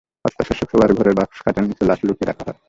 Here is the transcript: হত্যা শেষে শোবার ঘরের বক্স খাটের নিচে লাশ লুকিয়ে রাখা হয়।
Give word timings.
হত্যা 0.25 0.43
শেষে 0.47 0.65
শোবার 0.71 0.89
ঘরের 0.97 1.15
বক্স 1.17 1.37
খাটের 1.43 1.63
নিচে 1.67 1.83
লাশ 1.85 1.99
লুকিয়ে 2.07 2.29
রাখা 2.29 2.43
হয়। 2.47 2.57